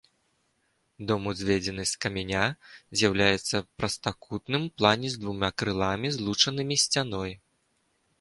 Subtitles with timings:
[1.09, 2.45] Дом узведзены з каменя,
[3.01, 7.31] з'яўляецца прастакутным ў плане з двума крыламі, злучанымі сцяной.